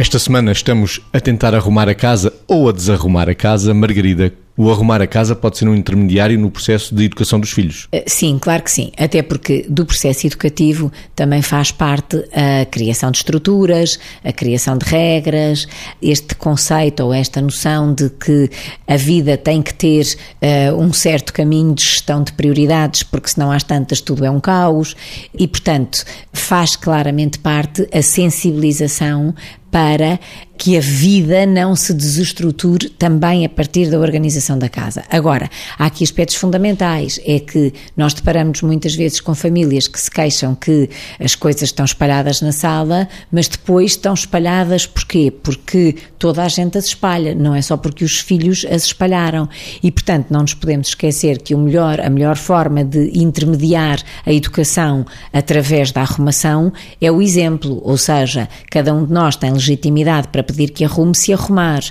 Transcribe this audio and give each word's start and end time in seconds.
Esta 0.00 0.18
semana 0.18 0.50
estamos 0.50 1.02
a 1.12 1.20
tentar 1.20 1.54
arrumar 1.54 1.86
a 1.86 1.94
casa 1.94 2.32
ou 2.48 2.70
a 2.70 2.72
desarrumar 2.72 3.28
a 3.28 3.34
casa. 3.34 3.74
Margarida, 3.74 4.32
o 4.60 4.70
arrumar 4.70 5.00
a 5.00 5.06
casa 5.06 5.34
pode 5.34 5.56
ser 5.56 5.66
um 5.66 5.74
intermediário 5.74 6.38
no 6.38 6.50
processo 6.50 6.94
de 6.94 7.04
educação 7.06 7.40
dos 7.40 7.50
filhos? 7.50 7.88
Eh, 7.92 8.04
sim, 8.06 8.38
claro 8.38 8.62
que 8.62 8.70
sim. 8.70 8.92
Até 8.94 9.22
porque 9.22 9.64
do 9.66 9.86
processo 9.86 10.26
educativo 10.26 10.92
também 11.16 11.40
faz 11.40 11.72
parte 11.72 12.22
a 12.30 12.66
criação 12.66 13.10
de 13.10 13.16
estruturas, 13.16 13.98
a 14.22 14.30
criação 14.34 14.76
de 14.76 14.84
regras, 14.84 15.66
este 16.02 16.34
conceito 16.34 17.02
ou 17.02 17.14
esta 17.14 17.40
noção 17.40 17.94
de 17.94 18.10
que 18.10 18.50
a 18.86 18.98
vida 18.98 19.34
tem 19.38 19.62
que 19.62 19.72
ter 19.72 20.04
uh, 20.42 20.76
um 20.76 20.92
certo 20.92 21.32
caminho 21.32 21.74
de 21.74 21.82
gestão 21.82 22.22
de 22.22 22.34
prioridades, 22.34 23.02
porque 23.02 23.30
senão 23.30 23.50
às 23.50 23.62
tantas 23.64 24.02
tudo 24.02 24.26
é 24.26 24.30
um 24.30 24.40
caos. 24.40 24.94
E, 25.32 25.48
portanto, 25.48 26.04
faz 26.34 26.76
claramente 26.76 27.38
parte 27.38 27.88
a 27.94 28.02
sensibilização 28.02 29.34
para 29.70 30.18
que 30.60 30.76
a 30.76 30.80
vida 30.80 31.46
não 31.46 31.74
se 31.74 31.94
desestruture 31.94 32.90
também 32.90 33.46
a 33.46 33.48
partir 33.48 33.90
da 33.90 33.98
organização 33.98 34.58
da 34.58 34.68
casa. 34.68 35.02
Agora, 35.08 35.48
há 35.78 35.86
aqui 35.86 36.04
aspectos 36.04 36.36
fundamentais, 36.36 37.18
é 37.24 37.40
que 37.40 37.72
nós 37.96 38.12
deparamos 38.12 38.60
muitas 38.60 38.94
vezes 38.94 39.22
com 39.22 39.34
famílias 39.34 39.88
que 39.88 39.98
se 39.98 40.10
queixam 40.10 40.54
que 40.54 40.90
as 41.18 41.34
coisas 41.34 41.62
estão 41.62 41.86
espalhadas 41.86 42.42
na 42.42 42.52
sala, 42.52 43.08
mas 43.32 43.48
depois 43.48 43.92
estão 43.92 44.12
espalhadas 44.12 44.84
porquê? 44.84 45.30
Porque 45.30 45.96
toda 46.18 46.42
a 46.42 46.48
gente 46.48 46.76
as 46.76 46.84
espalha, 46.84 47.34
não 47.34 47.54
é 47.54 47.62
só 47.62 47.78
porque 47.78 48.04
os 48.04 48.20
filhos 48.20 48.66
as 48.70 48.84
espalharam. 48.84 49.48
E, 49.82 49.90
portanto, 49.90 50.26
não 50.28 50.42
nos 50.42 50.52
podemos 50.52 50.88
esquecer 50.88 51.40
que 51.40 51.54
o 51.54 51.58
melhor, 51.58 52.02
a 52.02 52.10
melhor 52.10 52.36
forma 52.36 52.84
de 52.84 53.18
intermediar 53.18 53.98
a 54.26 54.30
educação 54.30 55.06
através 55.32 55.90
da 55.90 56.02
arrumação 56.02 56.70
é 57.00 57.10
o 57.10 57.22
exemplo, 57.22 57.80
ou 57.82 57.96
seja, 57.96 58.46
cada 58.70 58.92
um 58.92 59.06
de 59.06 59.12
nós 59.12 59.36
tem 59.36 59.50
legitimidade 59.50 60.28
para 60.28 60.49
pedir 60.52 60.70
que 60.72 60.84
arrume 60.84 61.14
se 61.14 61.32
arrumar. 61.32 61.82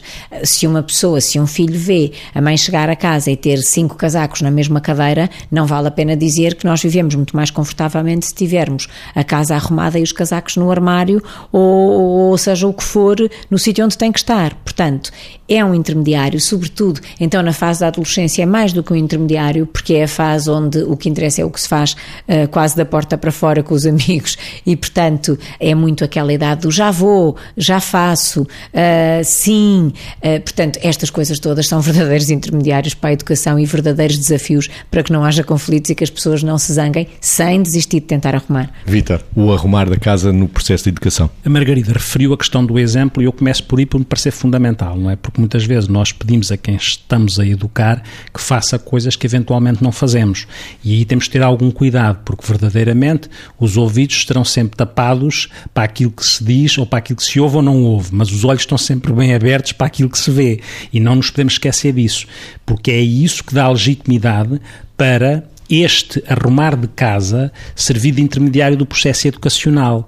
Se 0.44 0.68
uma 0.68 0.84
pessoa, 0.84 1.22
se 1.22 1.40
um 1.40 1.48
filho 1.48 1.78
vê 1.78 2.12
a 2.34 2.42
mãe 2.42 2.58
chegar 2.58 2.90
a 2.90 2.96
casa 2.96 3.32
e 3.32 3.36
ter 3.36 3.60
cinco 3.60 3.96
casacos 3.96 4.42
na 4.42 4.52
mesma 4.52 4.82
cadeira, 4.82 5.30
não 5.52 5.66
vale 5.66 5.88
a 5.88 5.92
pena 5.92 6.16
dizer 6.16 6.56
que 6.56 6.66
nós 6.66 6.82
vivemos 6.82 7.16
muito 7.16 7.36
mais 7.36 7.52
confortavelmente 7.52 8.28
se 8.28 8.34
tivermos 8.34 8.88
a 9.16 9.24
casa 9.24 9.56
arrumada 9.56 10.00
e 10.00 10.04
os 10.04 10.12
casacos 10.12 10.56
no 10.58 10.72
armário 10.72 11.22
ou, 11.52 12.30
ou 12.30 12.38
seja 12.38 12.68
o 12.68 12.74
que 12.74 12.84
for 12.84 13.18
no 13.50 13.58
sítio 13.58 13.86
onde 13.86 13.98
tem 13.98 14.12
que 14.12 14.20
estar. 14.20 14.54
Portanto, 14.56 15.12
é 15.48 15.66
um 15.66 15.74
intermediário, 15.74 16.40
sobretudo, 16.40 17.02
então 17.20 17.42
na 17.42 17.52
fase 17.52 17.80
da 17.80 17.88
adolescência 17.88 18.44
é 18.44 18.46
mais 18.46 18.72
do 18.72 18.84
que 18.84 18.94
um 18.94 18.96
intermediário, 18.96 19.66
porque 19.66 19.96
é 19.96 20.04
a 20.04 20.08
fase 20.08 20.50
onde 20.50 20.84
o 20.84 20.96
que 20.96 21.10
interessa 21.10 21.42
é 21.42 21.46
o 21.46 21.50
que 21.50 21.60
se 21.60 21.68
faz 21.68 21.94
uh, 21.94 22.48
quase 22.52 22.76
da 22.76 22.86
porta 22.86 23.18
para 23.18 23.32
fora 23.32 23.64
com 23.64 23.74
os 23.74 23.86
amigos 23.88 24.38
e, 24.66 24.76
portanto, 24.76 25.38
é 25.60 25.74
muito 25.74 26.04
aquela 26.04 26.32
idade 26.32 26.62
do 26.62 26.72
já 26.72 26.92
vou, 26.92 27.36
já 27.58 27.80
faço, 27.80 28.48
uh, 28.74 29.24
sim. 29.24 29.94
Uh, 30.18 30.42
portanto, 30.42 30.80
estas 30.82 31.10
coisas 31.10 31.40
todas 31.40 31.68
são 31.68 31.82
verdadeiros 31.82 32.30
intermediários 32.30 32.94
para 32.94 33.12
a 33.12 33.14
educação 33.14 33.60
e 33.60 33.66
verdadeiros 33.66 34.18
desafios 34.18 34.70
para 34.90 35.04
que 35.04 35.12
não 35.12 35.24
haja 35.24 35.44
conflitos 35.44 35.90
e 35.92 35.96
que 35.96 36.04
as 36.04 36.10
pessoas 36.10 36.44
não 36.44 36.58
se 36.58 36.74
zanguem 36.74 37.08
sem 37.22 37.62
desistir 37.62 38.00
de 38.00 38.08
tentar 38.08 38.36
arrumar. 38.36 38.72
Vitor, 38.86 39.22
o 39.36 39.52
arrumar 39.52 39.90
da 39.90 39.98
casa 39.98 40.32
no 40.32 40.48
processo 40.48 40.86
de 40.86 40.90
educação. 40.90 41.30
A 41.46 41.50
Margarida 41.50 41.94
referiu 41.94 42.34
a 42.34 42.38
questão 42.38 42.66
do 42.66 42.78
exemplo 42.78 43.22
e 43.22 43.26
eu 43.26 43.32
começo 43.32 43.64
por 43.64 43.80
aí 43.80 43.86
por 43.86 44.00
me 44.00 44.06
parecer 44.06 44.32
fundamental, 44.32 44.98
não 44.98 45.10
é? 45.10 45.16
Porque 45.16 45.40
muitas 45.40 45.66
vezes 45.66 45.88
nós 45.88 46.12
pedimos 46.12 46.52
a 46.52 46.58
quem 46.58 46.76
estamos 46.76 47.40
a 47.40 47.46
educar 47.46 48.04
que 48.34 48.42
faça 48.42 48.78
coisas 48.78 49.16
que 49.16 49.26
eventualmente 49.26 49.84
não 49.84 49.92
fazemos. 49.92 50.48
E 50.84 50.94
aí 50.94 51.06
temos 51.06 51.26
que 51.26 51.32
ter 51.32 51.44
algum 51.44 51.72
cuidado, 51.72 52.20
porque 52.24 52.46
verdadeiramente 52.46 53.30
os 53.60 53.78
ouvidos 53.78 54.16
estarão 54.16 54.44
sempre 54.44 54.76
tapados 54.76 55.50
para 55.74 55.84
aquilo 55.84 56.12
que 56.12 56.26
se 56.26 56.44
diz 56.44 56.78
ou 56.78 56.86
para 56.86 57.00
aquilo 57.00 57.18
que 57.18 57.24
se 57.24 57.40
ouve 57.40 57.58
ou 57.58 57.62
não 57.62 57.84
ouve, 57.84 58.10
mas 58.12 58.32
os 58.32 58.39
olhos 58.44 58.62
estão 58.62 58.78
sempre 58.78 59.12
bem 59.14 59.34
abertos 59.34 59.72
para 59.72 59.88
aquilo 59.88 60.10
que 60.10 60.18
se 60.18 60.32
vê. 60.32 60.60
E 60.92 61.00
não 61.00 61.16
nos 61.16 61.30
podemos 61.30 61.54
esquecer 61.54 61.94
disso, 61.94 62.28
porque 62.66 62.92
é 62.92 63.00
isso 63.00 63.44
que 63.44 63.54
dá 63.54 63.70
legitimidade 63.70 64.60
para 64.98 65.44
este 65.70 66.24
arrumar 66.28 66.76
de 66.76 66.88
casa 66.88 67.52
servir 67.76 68.12
de 68.12 68.22
intermediário 68.22 68.76
do 68.76 68.86
processo 68.86 69.28
educacional. 69.28 70.08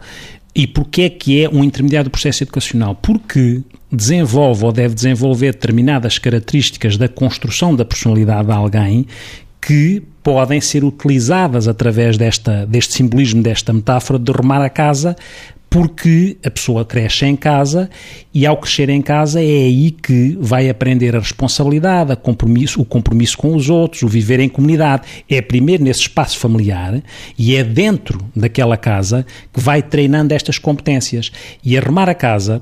E 0.54 0.68
porquê 0.68 1.04
é 1.04 1.10
que 1.10 1.44
é 1.44 1.50
um 1.50 1.64
intermediário 1.64 2.10
do 2.10 2.12
processo 2.12 2.44
educacional? 2.44 2.96
Porque 2.96 3.62
desenvolve 3.92 4.66
ou 4.66 4.72
deve 4.72 4.96
desenvolver 4.96 5.54
determinadas 5.54 6.18
características 6.18 6.98
da 6.98 7.08
construção 7.08 7.76
da 7.76 7.86
personalidade 7.86 8.48
de 8.48 8.54
alguém 8.54 9.08
que 9.62 10.02
podem 10.24 10.60
ser 10.60 10.84
utilizadas 10.84 11.68
através 11.68 12.18
desta, 12.18 12.66
deste 12.66 12.94
simbolismo, 12.94 13.42
desta 13.42 13.72
metáfora 13.72 14.18
de 14.18 14.32
arrumar 14.32 14.64
a 14.64 14.70
casa 14.70 15.16
porque 15.72 16.36
a 16.46 16.52
pessoa 16.52 16.84
cresce 16.84 17.26
em 17.26 17.34
casa 17.34 17.90
e 18.34 18.46
ao 18.46 18.58
crescer 18.58 18.90
em 18.90 19.02
casa 19.02 19.40
é 19.40 19.46
aí 19.46 19.90
que 19.90 20.38
vai 20.38 20.70
aprender 20.70 21.16
a 21.16 21.20
responsabilidade, 21.20 22.12
a 22.12 22.16
compromisso, 22.18 22.82
o 22.82 22.86
compromisso 22.86 23.38
com 23.38 23.56
os 23.56 23.70
outros, 23.70 24.04
o 24.04 24.08
viver 24.10 24.42
em 24.42 24.50
comunidade. 24.50 25.04
É 25.30 25.42
primeiro 25.42 25.82
nesse 25.82 26.02
espaço 26.02 26.38
familiar 26.38 27.02
e 27.38 27.56
é 27.56 27.64
dentro 27.64 28.20
daquela 28.36 28.76
casa 28.76 29.26
que 29.54 29.62
vai 29.62 29.82
treinando 29.82 30.34
estas 30.34 30.58
competências. 30.58 31.32
E 31.64 31.78
arrumar 31.78 32.10
a 32.10 32.14
casa, 32.14 32.62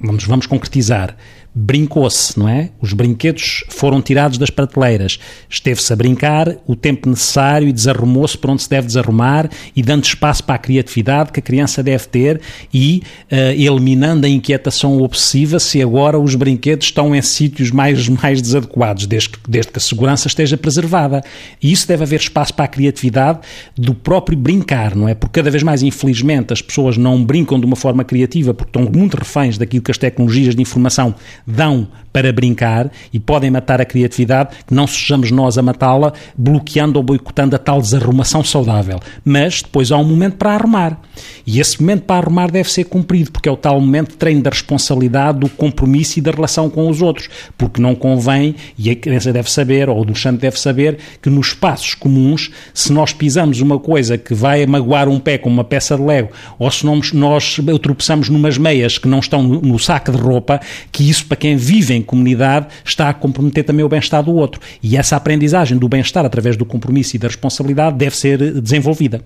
vamos, 0.00 0.24
vamos 0.24 0.46
concretizar, 0.46 1.16
brincou-se, 1.54 2.36
não 2.36 2.48
é? 2.48 2.70
Os 2.80 2.92
brinquedos 2.92 3.62
foram 3.68 4.02
tirados 4.02 4.38
das 4.38 4.50
prateleiras. 4.50 5.20
Esteve-se 5.48 5.92
a 5.92 5.96
brincar 5.96 6.56
o 6.66 6.74
tempo 6.74 7.08
necessário 7.08 7.68
e 7.68 7.72
desarrumou-se 7.72 8.36
para 8.36 8.50
onde 8.50 8.64
se 8.64 8.70
deve 8.70 8.88
desarrumar 8.88 9.48
e 9.76 9.82
dando 9.82 10.02
espaço 10.04 10.42
para 10.42 10.56
a 10.56 10.58
criatividade 10.58 11.30
que 11.30 11.38
a 11.38 11.42
criança 11.42 11.80
deve 11.80 12.06
ter 12.08 12.40
e 12.72 13.02
uh, 13.30 13.36
eliminando 13.52 14.26
a 14.26 14.28
inquietação 14.28 15.00
obsessiva 15.00 15.60
se 15.60 15.80
agora 15.80 16.18
os 16.18 16.34
brinquedos 16.34 16.86
estão 16.86 17.14
em 17.14 17.22
sítios 17.22 17.70
mais, 17.70 18.08
mais 18.08 18.42
desadequados, 18.42 19.06
desde 19.06 19.30
que, 19.30 19.38
desde 19.48 19.70
que 19.70 19.78
a 19.78 19.82
segurança 19.82 20.26
esteja 20.26 20.56
preservada. 20.56 21.22
E 21.62 21.70
isso 21.70 21.86
deve 21.86 22.02
haver 22.02 22.18
espaço 22.18 22.52
para 22.52 22.64
a 22.64 22.68
criatividade 22.68 23.38
do 23.76 23.94
próprio 23.94 24.36
brincar, 24.36 24.96
não 24.96 25.08
é? 25.08 25.14
Porque 25.14 25.38
cada 25.38 25.50
vez 25.50 25.62
mais, 25.62 25.84
infelizmente, 25.84 26.52
as 26.52 26.60
pessoas 26.60 26.96
não 26.96 27.24
brincam 27.24 27.60
de 27.60 27.66
uma 27.66 27.76
forma 27.76 28.02
criativa 28.02 28.52
porque 28.52 28.76
estão 28.76 28.90
muito 28.90 29.16
reféns 29.16 29.56
daquilo 29.56 29.82
que 29.82 29.90
as 29.90 29.98
tecnologias 29.98 30.56
de 30.56 30.62
informação 30.62 31.14
dão 31.46 31.88
para 32.14 32.32
brincar 32.32 32.92
e 33.12 33.18
podem 33.18 33.50
matar 33.50 33.80
a 33.80 33.84
criatividade, 33.84 34.50
que 34.64 34.72
não 34.72 34.86
sejamos 34.86 35.32
nós 35.32 35.58
a 35.58 35.62
matá-la, 35.62 36.12
bloqueando 36.38 36.96
ou 36.96 37.02
boicotando 37.02 37.56
a 37.56 37.58
tal 37.58 37.82
desarrumação 37.82 38.44
saudável. 38.44 39.00
Mas 39.24 39.62
depois 39.62 39.90
há 39.90 39.96
um 39.96 40.04
momento 40.04 40.36
para 40.36 40.54
arrumar. 40.54 41.00
E 41.44 41.58
esse 41.58 41.80
momento 41.80 42.02
para 42.02 42.24
arrumar 42.24 42.52
deve 42.52 42.70
ser 42.70 42.84
cumprido, 42.84 43.32
porque 43.32 43.48
é 43.48 43.52
o 43.52 43.56
tal 43.56 43.80
momento 43.80 44.10
de 44.10 44.16
treino 44.16 44.42
da 44.42 44.50
responsabilidade, 44.50 45.40
do 45.40 45.48
compromisso 45.48 46.20
e 46.20 46.22
da 46.22 46.30
relação 46.30 46.70
com 46.70 46.88
os 46.88 47.02
outros. 47.02 47.28
Porque 47.58 47.82
não 47.82 47.96
convém, 47.96 48.54
e 48.78 48.90
a 48.90 48.94
criança 48.94 49.32
deve 49.32 49.50
saber, 49.50 49.88
ou 49.88 49.98
o 49.98 50.02
adolescente 50.02 50.38
deve 50.38 50.58
saber, 50.58 50.98
que 51.20 51.28
nos 51.28 51.48
espaços 51.48 51.94
comuns, 51.94 52.52
se 52.72 52.92
nós 52.92 53.12
pisamos 53.12 53.60
uma 53.60 53.80
coisa 53.80 54.16
que 54.16 54.34
vai 54.34 54.64
magoar 54.66 55.08
um 55.08 55.18
pé 55.18 55.36
com 55.36 55.48
uma 55.48 55.64
peça 55.64 55.96
de 55.96 56.02
lego, 56.02 56.30
ou 56.60 56.70
se 56.70 56.86
nós, 56.86 57.56
tropeçamos 57.82 58.28
numas 58.28 58.56
meias 58.56 58.98
que 58.98 59.08
não 59.08 59.18
estão 59.18 59.42
no, 59.42 59.60
no 59.60 59.78
saco 59.80 60.12
de 60.12 60.18
roupa, 60.18 60.60
que 60.92 61.10
isso 61.10 61.26
para 61.34 61.36
quem 61.36 61.56
vive 61.56 61.94
em 61.94 62.00
comunidade 62.00 62.68
está 62.84 63.08
a 63.08 63.14
comprometer 63.14 63.64
também 63.64 63.84
o 63.84 63.88
bem-estar 63.88 64.22
do 64.22 64.32
outro. 64.32 64.60
E 64.80 64.96
essa 64.96 65.16
aprendizagem 65.16 65.76
do 65.76 65.88
bem-estar 65.88 66.24
através 66.24 66.56
do 66.56 66.64
compromisso 66.64 67.16
e 67.16 67.18
da 67.18 67.26
responsabilidade 67.26 67.96
deve 67.96 68.16
ser 68.16 68.60
desenvolvida. 68.60 69.20